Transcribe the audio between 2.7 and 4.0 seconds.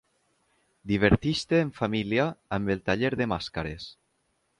el taller de màscares.